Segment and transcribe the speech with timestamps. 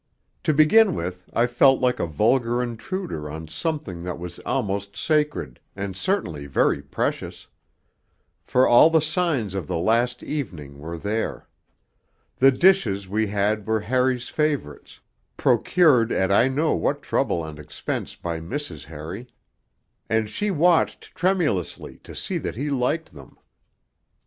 [0.45, 5.59] To begin with, I felt like a vulgar intruder on something that was almost sacred,
[5.75, 7.45] and certainly very precious.
[8.43, 11.47] For all the signs of the 'last evening' were there.
[12.37, 15.01] The dishes we had were Harry's favourites,
[15.37, 18.85] procured at I know what trouble and expense by Mrs.
[18.85, 19.27] Harry;
[20.09, 23.37] and she watched tremulously to see that he liked them.